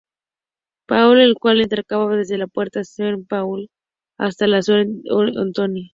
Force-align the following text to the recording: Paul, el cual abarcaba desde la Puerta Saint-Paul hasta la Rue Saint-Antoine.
Paul, 0.87 1.21
el 1.21 1.35
cual 1.35 1.61
abarcaba 1.61 2.15
desde 2.15 2.39
la 2.39 2.47
Puerta 2.47 2.83
Saint-Paul 2.83 3.69
hasta 4.17 4.47
la 4.47 4.57
Rue 4.57 4.63
Saint-Antoine. 5.03 5.89